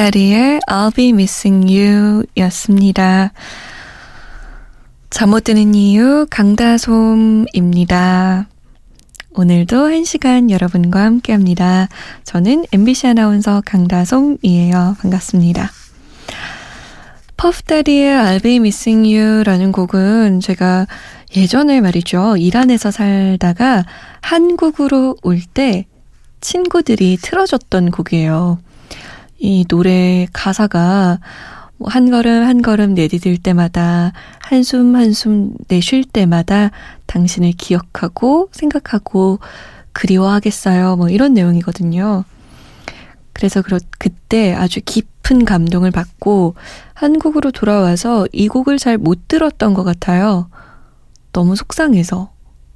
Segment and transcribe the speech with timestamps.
[0.00, 3.32] 퍼프다리의 I'll be missing you 였습니다.
[5.10, 7.46] 잠 못 드는 이유 강다솜입니다.
[9.34, 11.88] 오늘도 한 시간 여러분과 함께 합니다.
[12.24, 14.96] 저는 MBC 아나운서 강다솜이에요.
[15.02, 15.70] 반갑습니다.
[17.36, 20.86] 퍼프다리의 I'll be missing you 라는 곡은 제가
[21.36, 22.38] 예전에 말이죠.
[22.38, 23.84] 이란에서 살다가
[24.22, 25.84] 한국으로 올 때
[26.40, 28.60] 친구들이 틀어줬던 곡이에요.
[29.40, 31.18] 이 노래 가사가
[31.86, 36.70] 한 걸음 한 걸음 내디딜 때마다 한숨 한숨 내쉴 때마다
[37.06, 39.38] 당신을 기억하고 생각하고
[39.92, 40.96] 그리워하겠어요.
[40.96, 42.24] 뭐 이런 내용이거든요.
[43.32, 46.54] 그래서 그렇, 그때 아주 깊은 감동을 받고
[46.92, 50.50] 한국으로 돌아와서 이 곡을 잘 못 들었던 것 같아요.
[51.32, 52.30] 너무 속상해서.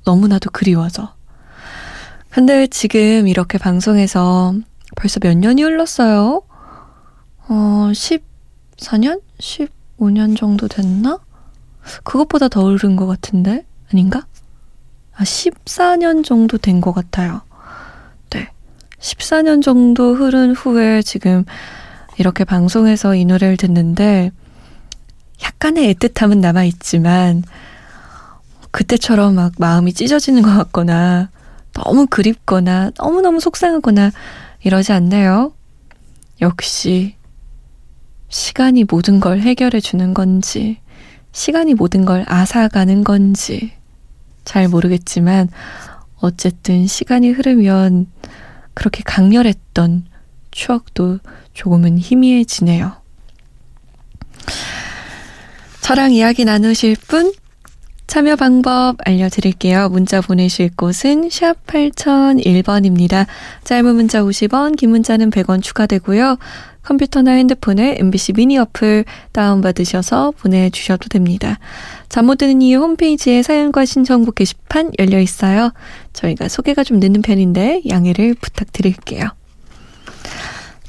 [0.07, 1.15] 너무나도 그리워서.
[2.31, 4.55] 근데 지금 이렇게 방송에서
[4.97, 6.43] 벌써 몇 년이 흘렀어요?
[7.49, 9.21] 어, 14년?
[9.39, 11.19] 15년 정도 됐나?
[12.03, 13.67] 그것보다 더 오른 것 같은데?
[13.93, 14.27] 아닌가?
[15.15, 17.43] 아, 14년 정도 된 것 같아요.
[18.31, 18.49] 네.
[18.99, 21.45] 14년 정도 흐른 후에 지금
[22.19, 24.31] 이렇게 방송에서 이 노래를 듣는데
[25.43, 27.43] 약간의 애틋함은 남아있지만
[28.71, 31.29] 그때처럼 막 마음이 찢어지는 것 같거나
[31.75, 34.11] 너무 그립거나 너무너무 속상하거나
[34.63, 35.53] 이러지 않나요?
[36.41, 37.15] 역시
[38.35, 40.79] 시간이 모든 걸 해결해 주는 건지,
[41.31, 43.71] 시간이 모든 걸 앗아가는 건지,
[44.45, 45.49] 잘 모르겠지만,
[46.17, 48.09] 어쨌든 시간이 흐르면
[48.75, 50.07] 그렇게 강렬했던
[50.51, 51.21] 추억도
[51.53, 52.97] 조금은 희미해지네요.
[55.83, 57.33] 저랑 이야기 나누실 분,
[58.09, 59.91] 참여 방법 알려드릴게요.
[59.91, 63.27] 문자 보내실 곳은 샵 8001번입니다.
[63.63, 66.37] 짧은 문자 50원, 긴 문자는 100원 추가되고요.
[66.85, 71.59] 컴퓨터나 핸드폰에 MBC 미니 어플 다운받으셔서 보내주셔도 됩니다.
[72.09, 75.73] 잠 못 드는 이유 홈페이지에 사연과 신청곡 게시판 열려 있어요.
[76.13, 79.29] 저희가 소개가 좀 늦는 편인데 양해를 부탁드릴게요.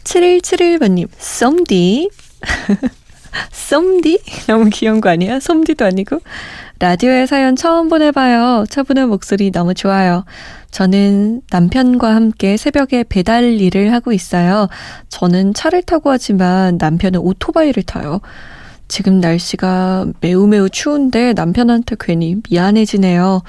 [0.03, 2.09] 7171번님, 썸디.
[3.51, 4.19] 썸디?
[4.47, 5.39] 너무 귀여운 거 아니야?
[5.39, 6.19] 썸디도 아니고.
[6.79, 8.65] 라디오에 사연 처음 보내봐요.
[8.69, 10.25] 차분한 목소리 너무 좋아요.
[10.75, 14.67] 저는 남편과 함께 새벽에 배달 일을 하고 있어요.
[15.07, 18.19] 저는 차를 타고 하지만 남편은 오토바이를 타요.
[18.89, 23.41] 지금 날씨가 매우 매우 추운데 남편한테 괜히 미안해지네요.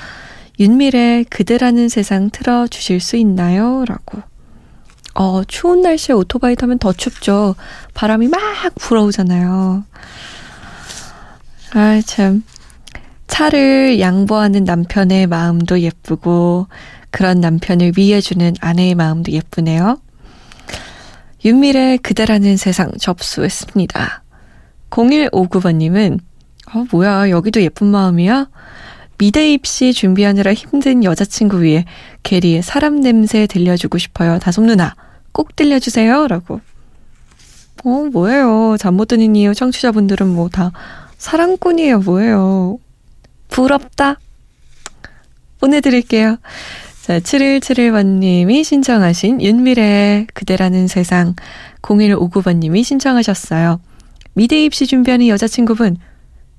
[0.61, 3.85] 윤미래 그대라는 세상 틀어 주실 수 있나요?
[3.89, 4.23] 라고.
[5.17, 7.57] 어, 추운 날씨에 오토바이 타면 더 춥죠.
[7.95, 8.41] 바람이 막
[8.77, 9.83] 불어오잖아요.
[11.75, 12.45] 아, 참.
[13.27, 16.69] 차를 양보하는 남편의 마음도 예쁘고
[17.17, 19.99] 그런 남편을 위해주는 아내의 마음도 예쁘네요.
[21.47, 24.23] 윤미래 그대라는 세상 접수했습니다.
[24.91, 26.21] 0159번님은
[26.75, 28.49] 어 뭐야 여기도 예쁜 마음이야?
[29.17, 31.87] 미대 입시 준비하느라 힘든 여자친구 위해
[32.23, 34.39] 게리의 사람 냄새 들려주고 싶어요.
[34.39, 34.95] 다솜 누나
[35.33, 36.27] 꼭 들려주세요.
[36.27, 36.61] 라고.
[37.83, 38.77] 어 뭐예요.
[38.79, 40.71] 잠 못 드는 이유 청취자분들은 뭐 다
[41.17, 42.01] 사랑꾼이에요.
[42.01, 42.77] 뭐예요.
[43.49, 44.21] 부럽다.
[45.61, 46.37] 보내드릴게요.
[47.07, 51.37] 자, 7171번님이 신청하신 윤미래의 그대라는 세상
[51.83, 53.79] 0159번님이 신청하셨어요.
[54.35, 55.99] 미대 입시 준비하는 여자친구분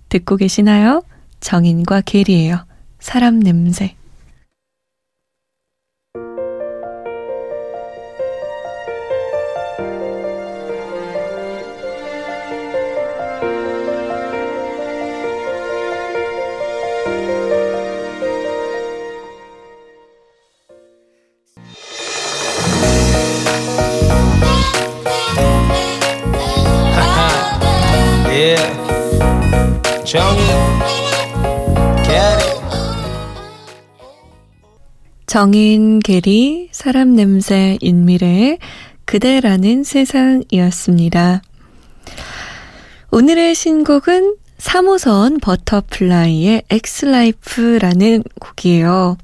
[0.08, 1.04] 듣고 계시나요?
[1.42, 2.66] 정인과 계리예요.
[2.98, 3.97] 사람 냄새.
[35.26, 38.60] 정인 게리 사람 냄새 윤미래의
[39.04, 41.42] 그대라는 세상이었습니다.
[43.12, 49.18] 오늘의 신곡은 3호선 버터플라이의 Ex Life라는 곡이에요.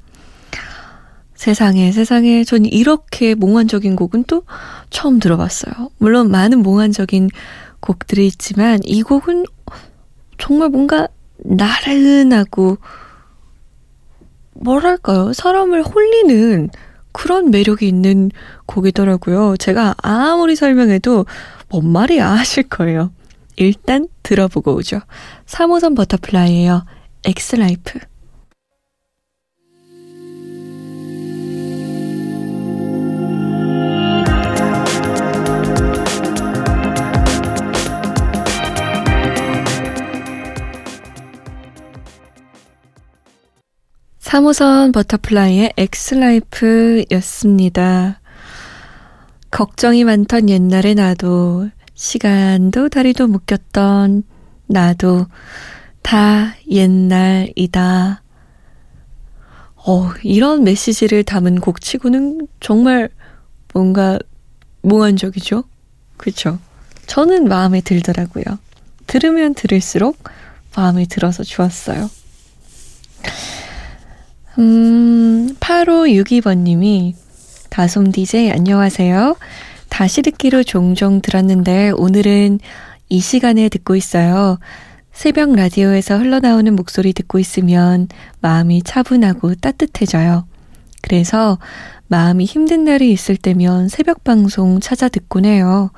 [1.34, 4.42] 세상에, 세상에, 전 이렇게 몽환적인 곡은 또
[4.90, 5.90] 처음 들어봤어요.
[5.96, 7.30] 물론 많은 몽환적인
[7.80, 9.46] 곡들이 있지만 이 곡은
[10.38, 11.08] 정말 뭔가
[11.38, 12.78] 나른하고
[14.54, 15.32] 뭐랄까요?
[15.32, 16.70] 사람을 홀리는
[17.12, 18.30] 그런 매력이 있는
[18.66, 19.56] 곡이더라고요.
[19.56, 21.26] 제가 아무리 설명해도
[21.68, 23.12] 뭔 말이야 하실 거예요.
[23.56, 25.00] 일단 들어보고 오죠.
[25.46, 26.84] 3호선 버터플라이예요.
[27.24, 28.00] Ex Life.
[44.24, 47.10] 3호선 버터플라이의 Ex Life였습니다.
[49.50, 54.22] 걱정이 많던 옛날의 나도, 시간도 다리도 묶였던
[54.66, 55.26] 나도
[56.00, 58.22] 다 옛날이다.
[59.86, 63.10] 어, 이런 메시지를 담은 곡 치고는 정말
[63.74, 64.18] 뭔가
[64.80, 65.64] 몽환적이죠?
[66.16, 66.58] 그쵸?
[67.06, 68.44] 저는 마음에 들더라고요.
[69.06, 70.16] 들으면 들을수록
[70.74, 72.08] 마음에 들어서 좋았어요.
[74.58, 77.14] 음, 8562번님이
[77.70, 79.36] 다솜 DJ 안녕하세요.
[79.88, 82.60] 다시 듣기로 종종 들었는데 오늘은
[83.08, 84.58] 이 시간에 듣고 있어요.
[85.12, 88.06] 새벽 라디오에서 흘러나오는 목소리 듣고 있으면
[88.40, 90.46] 마음이 차분하고 따뜻해져요.
[91.02, 91.58] 그래서
[92.06, 95.90] 마음이 힘든 날이 있을 때면 새벽 방송 찾아 듣곤 해요.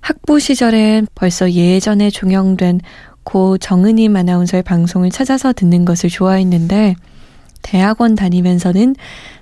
[0.00, 2.80] 학부 시절엔 벌써 예전에 종영된
[3.22, 6.96] 고 정은임 아나운서의 방송을 찾아서 듣는 것을 좋아했는데
[7.62, 8.96] 대학원 다니면서는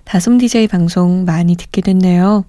[0.05, 2.45] 다솜 DJ 방송 많이 듣게 됐네요.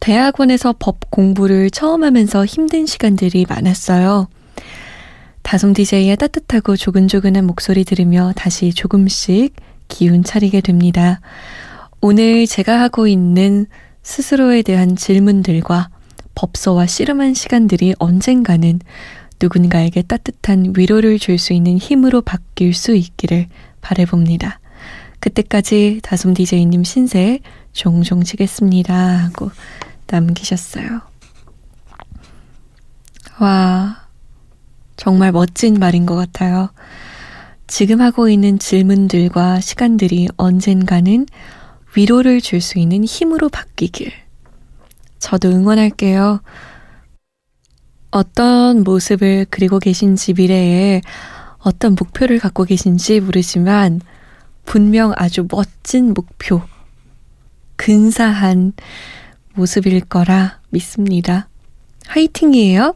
[0.00, 4.28] 대학원에서 법 공부를 처음 하면서 힘든 시간들이 많았어요.
[5.42, 9.54] 다솜 DJ의 따뜻하고 조근조근한 목소리 들으며 다시 조금씩
[9.88, 11.20] 기운 차리게 됩니다.
[12.00, 13.66] 오늘 제가 하고 있는
[14.02, 15.88] 스스로에 대한 질문들과
[16.34, 18.80] 법서와 씨름한 시간들이 언젠가는
[19.40, 23.46] 누군가에게 따뜻한 위로를 줄 수 있는 힘으로 바뀔 수 있기를
[23.80, 24.60] 바래봅니다.
[25.24, 27.38] 그때까지 다솜 DJ님 신세
[27.72, 28.94] 종종 치겠습니다.
[28.94, 29.50] 하고
[30.06, 31.00] 남기셨어요.
[33.40, 34.06] 와,
[34.96, 36.68] 정말 멋진 말인 것 같아요.
[37.66, 41.24] 지금 하고 있는 질문들과 시간들이 언젠가는
[41.96, 44.12] 위로를 줄 수 있는 힘으로 바뀌길.
[45.20, 46.42] 저도 응원할게요.
[48.10, 51.00] 어떤 모습을 그리고 계신지 미래에
[51.60, 54.02] 어떤 목표를 갖고 계신지 모르지만
[54.64, 56.62] 분명 아주 멋진 목표,
[57.76, 58.72] 근사한
[59.54, 61.48] 모습일 거라 믿습니다.
[62.06, 62.94] 화이팅이에요.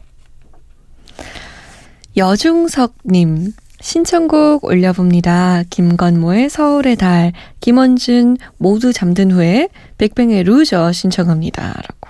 [2.17, 5.63] 여중석님, 신청곡 올려봅니다.
[5.69, 7.31] 김건모의 서울의 달,
[7.61, 11.67] 김원준 모두 잠든 후에 빅뱅의 Loser 신청합니다.
[11.67, 12.09] 라고.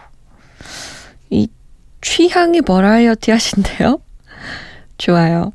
[1.29, 1.47] 이
[2.01, 4.01] 취향이 버라이어티 하신데요?
[4.97, 5.53] 좋아요.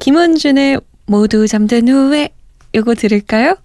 [0.00, 2.30] 김원준의 모두 잠든 후에
[2.74, 3.56] 이거 들을까요?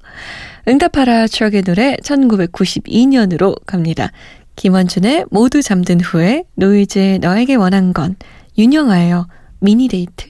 [0.67, 4.11] 응답하라 추억의 노래 1992년으로 갑니다.
[4.55, 8.15] 김원준의 모두 잠든 후에 노이즈의 너에게 원한 건
[8.57, 9.27] 윤영아예요.
[9.61, 10.29] 미니데이트.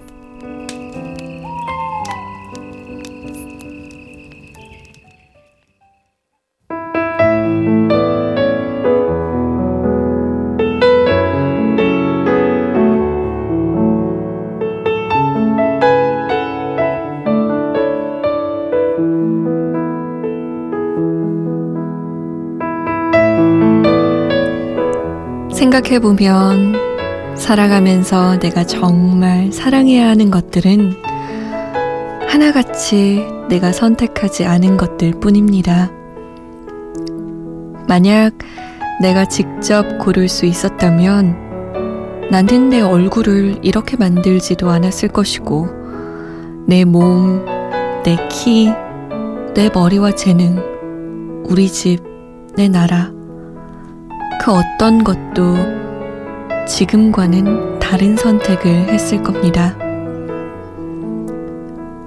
[25.81, 26.75] 생각해보면
[27.35, 30.93] 살아가면서 내가 정말 사랑해야 하는 것들은
[32.27, 35.91] 하나같이 내가 선택하지 않은 것들 뿐입니다.
[37.87, 38.33] 만약
[39.01, 45.67] 내가 직접 고를 수 있었다면 나는 내 얼굴을 이렇게 만들지도 않았을 것이고
[46.67, 47.43] 내 몸,
[48.03, 48.71] 내 키,
[49.53, 52.01] 내 머리와 재능, 우리 집,
[52.55, 53.11] 내 나라
[54.43, 55.55] 그 어떤 것도
[56.67, 59.77] 지금과는 다른 선택을 했을 겁니다.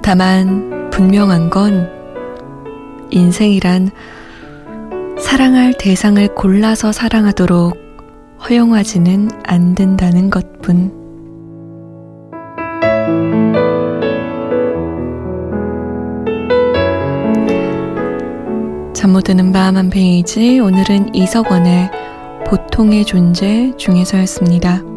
[0.02, 1.88] 다만 분명한 건
[3.10, 3.90] 인생이란
[5.18, 7.76] 사랑할 대상을 골라서 사랑하도록
[8.48, 11.04] 허용하지는 않는다는 것뿐.
[18.92, 21.90] 잠 못 드는 밤 한 페이지 오늘은 이석원의
[22.46, 24.93] 보통의 존재 중에서였습니다.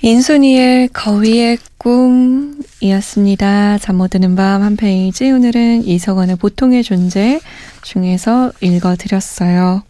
[0.00, 3.78] 인순이의 거위의 꿈이었습니다.
[3.78, 5.30] 잠 못 드는 밤 한 페이지.
[5.30, 7.40] 오늘은 이석원의 보통의 존재
[7.82, 9.82] 중에서 읽어드렸어요.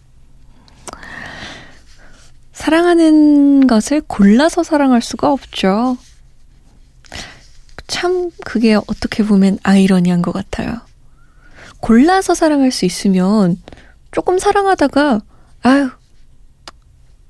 [2.53, 5.97] 사랑하는 것을 골라서 사랑할 수가 없죠.
[7.87, 10.81] 참, 그게 어떻게 보면 아이러니한 것 같아요.
[11.79, 13.57] 골라서 사랑할 수 있으면
[14.11, 15.21] 조금 사랑하다가,
[15.61, 15.89] 아유,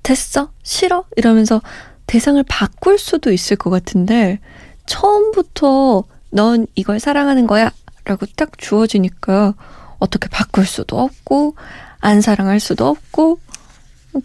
[0.01, 0.51] 됐어?
[0.63, 1.05] 싫어?
[1.15, 1.61] 이러면서
[2.09, 4.39] 대상을 바꿀 수도 있을 것 같은데
[4.87, 7.71] 처음부터 넌 이걸 사랑하는 거야
[8.03, 9.53] 라고 딱 주어지니까
[9.99, 11.55] 어떻게 바꿀 수도 없고
[11.99, 13.39] 안 사랑할 수도 없고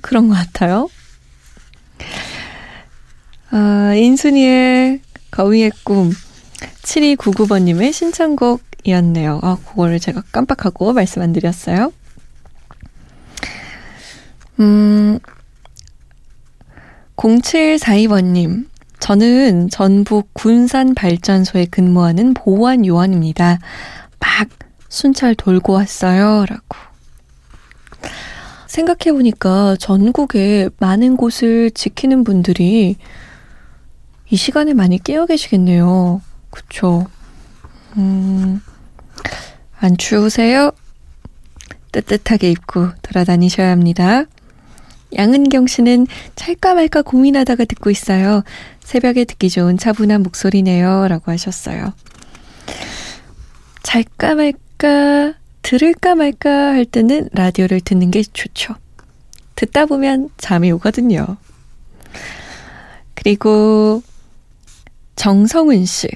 [0.00, 0.88] 그런 것 같아요.
[3.50, 6.10] 아, 인순이의 거위의 꿈
[6.84, 9.40] 7299번님의 신청곡이었네요.
[9.42, 11.92] 아, 그거를 제가 깜빡하고 말씀 안 드렸어요.
[14.60, 15.18] 음,
[17.16, 18.68] 0742번님,
[18.98, 23.58] 저는 전북 군산발전소에 근무하는 보안 요원입니다.
[24.18, 24.48] 막
[24.88, 26.46] 순찰 돌고 왔어요.
[26.48, 26.76] 라고.
[28.66, 32.96] 생각해보니까 전국에 많은 곳을 지키는 분들이
[34.30, 36.20] 이 시간에 많이 깨어 계시겠네요.
[36.50, 37.06] 그쵸.
[37.96, 38.60] 음,
[39.78, 40.72] 안 추우세요?
[41.92, 44.24] 뜨뜻하게 입고 돌아다니셔야 합니다.
[45.16, 46.06] 양은경 씨는
[46.36, 48.42] 찰까 말까 고민하다가 듣고 있어요.
[48.80, 51.08] 새벽에 듣기 좋은 차분한 목소리네요.
[51.08, 51.92] 라고 하셨어요.
[53.82, 58.74] 잘까 말까, 들을까 말까 할 때는 라디오를 듣는 게 좋죠.
[59.56, 61.36] 듣다 보면 잠이 오거든요.
[63.14, 64.02] 그리고
[65.16, 66.08] 정성은 씨.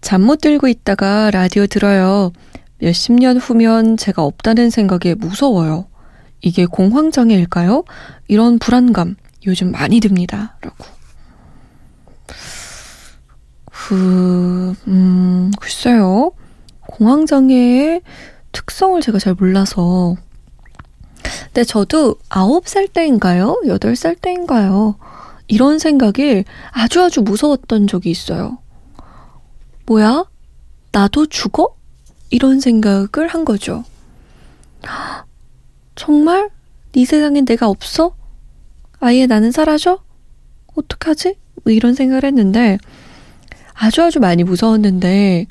[0.00, 2.32] 잠 못 들고 있다가 라디오 들어요.
[2.78, 5.86] 몇십 년 후면 제가 없다는 생각에 무서워요.
[6.40, 7.84] 이게 공황장애일까요?
[8.28, 9.16] 이런 불안감
[9.46, 10.56] 요즘 많이 듭니다.
[10.60, 10.84] 라고.
[13.72, 16.32] 그, 음, 글쎄요.
[16.80, 18.02] 공황장애의
[18.52, 20.16] 특성을 제가 잘 몰라서.
[21.44, 23.60] 근데 저도 9살 때인가요?
[23.64, 24.96] 8살 때인가요?
[25.46, 28.58] 이런 생각이 아주 아주 무서웠던 적이 있어요.
[29.86, 30.24] 뭐야?
[30.92, 31.74] 나도 죽어?
[32.30, 33.84] 이런 생각을 한 거죠.
[36.08, 36.48] 정말?
[36.92, 38.14] 네 세상엔 내가 없어?
[39.00, 40.00] 아예 나는 사라져?
[40.76, 41.36] 어떡하지?
[41.64, 42.78] 뭐 이런 생각을 했는데,
[43.74, 45.46] 아주 아주 많이 무서웠는데,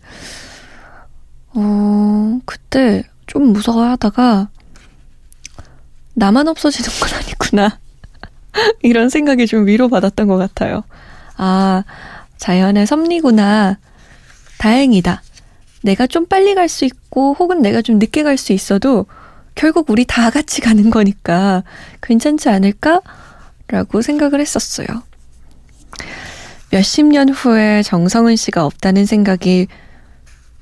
[1.54, 4.50] 어, 그때 좀 무서워 하다가,
[6.13, 7.80] 나만 없어지는 건 아니구나.
[8.82, 10.84] 이런 생각이 좀 위로받았던 것 같아요.
[11.36, 11.84] 아,
[12.38, 13.77] 자연의 섭리구나.
[14.60, 15.22] 다행이다.
[15.84, 19.06] 내가 좀 빨리 갈 수 있고, 혹은 내가 좀 늦게 갈 수 있어도,
[19.58, 21.64] 결국 우리 다 같이 가는 거니까
[22.04, 23.02] 괜찮지 않을까?
[23.68, 24.88] 라고 생각을 했었어요.
[26.70, 29.68] 몇십 년 후에 정성은 씨가 없다는 생각이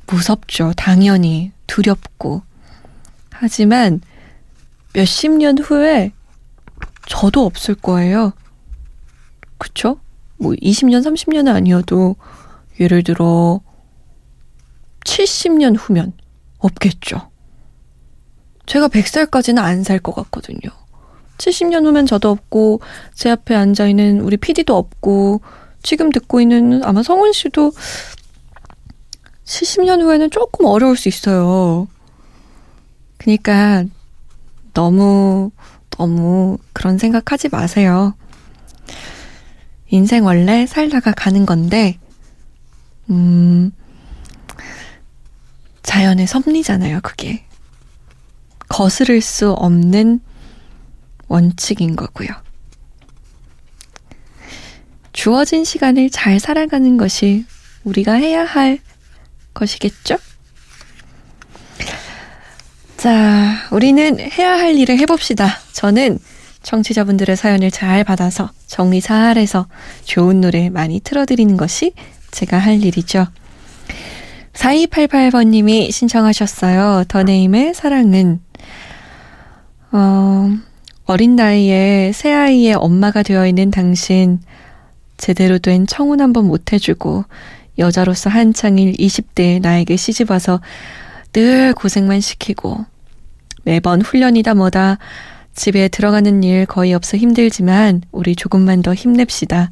[0.07, 0.71] 무섭죠.
[0.77, 1.51] 당연히.
[1.67, 2.41] 두렵고.
[3.31, 3.99] 하지만
[4.93, 6.13] 몇십 년 후에
[7.05, 8.31] 저도 없을 거예요.
[9.57, 9.99] 그쵸?
[10.37, 12.15] 뭐 20년, 30년은 아니어도
[12.79, 13.59] 예를 들어
[15.03, 16.13] 70년 후면
[16.59, 17.34] 없겠죠.
[18.65, 20.59] 제가 100살까지는 안 살 것 같거든요.
[21.37, 22.81] 70년 후면 저도 없고,
[23.13, 25.41] 제 앞에 앉아 있는 우리 PD도 없고,
[25.83, 27.73] 지금 듣고 있는 아마 성훈 씨도
[29.45, 31.87] 70년 후에는 조금 어려울 수 있어요.
[33.17, 33.83] 그니까,
[34.73, 35.51] 너무,
[35.91, 38.15] 너무 그런 생각하지 마세요.
[39.89, 41.99] 인생 원래 살다가 가는 건데,
[43.09, 43.71] 음,
[45.83, 47.44] 자연의 섭리잖아요, 그게.
[48.67, 50.19] 거스를 수 없는
[51.27, 52.29] 원칙인 거고요.
[55.13, 57.45] 주어진 시간을 잘 살아가는 것이
[57.83, 58.79] 우리가 해야 할
[59.53, 60.17] 것이겠죠?
[62.97, 65.59] 자, 우리는 해야 할 일을 해봅시다.
[65.73, 66.19] 저는
[66.63, 69.67] 청취자분들의 사연을 잘 받아서 정리 잘 해서
[70.03, 71.93] 좋은 노래 많이 틀어드리는 것이
[72.31, 73.27] 제가 할 일이죠.
[74.53, 77.05] 4288번님이 신청하셨어요.
[77.07, 78.41] 더네임의 사랑은,
[79.97, 80.51] 어,
[81.05, 84.41] 어린 나이에 새아이의 엄마가 되어 있는 당신,
[85.15, 87.23] 제대로 된 청혼 한번 못 해주고,
[87.77, 90.59] 여자로서 한창일 20대에 나에게 시집 와서
[91.31, 92.85] 늘 고생만 시키고,
[93.63, 94.97] 매번 훈련이다 뭐다,
[95.53, 99.71] 집에 들어가는 일 거의 없어 힘들지만, 우리 조금만 더 힘냅시다.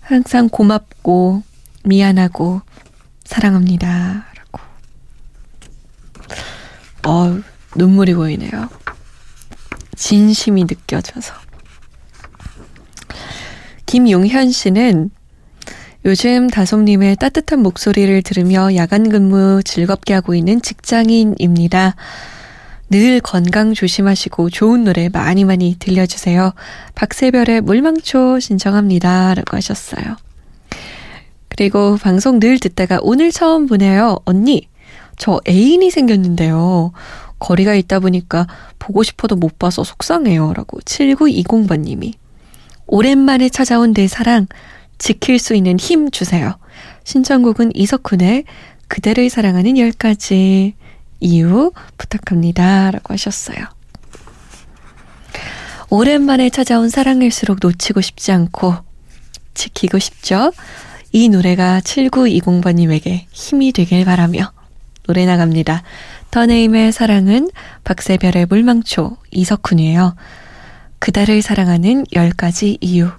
[0.00, 1.42] 항상 고맙고,
[1.84, 2.62] 미안하고,
[3.24, 4.24] 사랑합니다.
[4.34, 4.60] 라고.
[7.06, 7.38] 어,
[7.76, 8.70] 눈물이 보이네요.
[9.96, 11.34] 진심이 느껴져서.
[13.86, 15.10] 김용현 씨는
[16.04, 21.96] 요즘 다솜님의 따뜻한 목소리를 들으며 야간 근무 즐겁게 하고 있는 직장인입니다.
[22.88, 26.52] 늘 건강 조심하시고 좋은 노래 많이 많이 들려주세요.
[26.94, 29.34] 박세별의 물망초 신청합니다.
[29.34, 30.16] 라고 하셨어요.
[31.48, 34.18] 그리고 방송 늘 듣다가 오늘 처음 보네요.
[34.24, 34.68] 언니,
[35.16, 36.92] 저 애인이 생겼는데요.
[37.38, 38.46] 거리가 있다 보니까
[38.78, 40.52] 보고 싶어도 못 봐서 속상해요.
[40.54, 42.14] 라고 7920번님이.
[42.86, 44.46] 오랜만에 찾아온 내 사랑,
[44.98, 46.56] 지킬 수 있는 힘 주세요.
[47.04, 48.44] 신청곡은 이석훈의
[48.88, 50.74] 그대를 사랑하는 10가지
[51.20, 52.90] 이유 부탁합니다.
[52.90, 53.56] 라고 하셨어요.
[55.88, 58.74] 오랜만에 찾아온 사랑일수록 놓치고 싶지 않고
[59.54, 60.52] 지키고 싶죠?
[61.12, 64.52] 이 노래가 7920번님에게 힘이 되길 바라며
[65.04, 65.82] 노래 나갑니다.
[66.30, 67.50] 더네임의 사랑은
[67.84, 70.14] 박세별의 물망초 이석훈이에요.
[70.98, 73.10] 그달을 사랑하는 10가지 이유.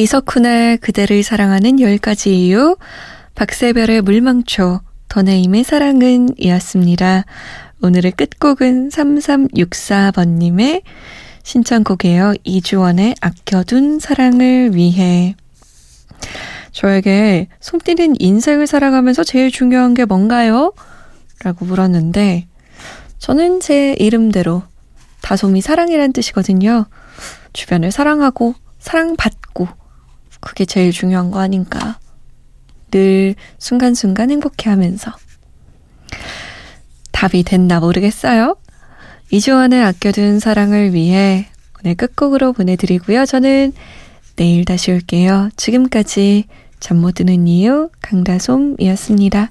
[0.00, 2.76] 이석훈의 그대를 사랑하는 10가지 이유,
[3.34, 7.24] 박세별의 물망초, 더네임의 사랑은 이었습니다.
[7.82, 10.80] 오늘의 끝곡은 3364번님의
[11.42, 12.32] 신청곡이에요.
[12.44, 15.34] 이주원의 아껴둔 사랑을 위해.
[16.72, 20.72] 저에게 솜띠는 인생을 살아가면서 제일 중요한 게 뭔가요?
[21.42, 22.46] 라고 물었는데,
[23.18, 24.62] 저는 제 이름대로
[25.20, 26.86] 다솜이 사랑이란 뜻이거든요.
[27.52, 29.39] 주변을 사랑하고, 사랑받고,
[30.40, 31.98] 그게 제일 중요한 거 아닌가.
[32.90, 35.12] 늘 순간순간 행복해 하면서.
[37.12, 38.56] 답이 됐나 모르겠어요.
[39.30, 41.46] 이주원의 아껴둔 사랑을 위해
[41.80, 43.26] 오늘 끝곡으로 보내드리고요.
[43.26, 43.72] 저는
[44.36, 45.50] 내일 다시 올게요.
[45.56, 46.44] 지금까지
[46.80, 49.50] 잠 못 드는 이유 강다솜이었습니다.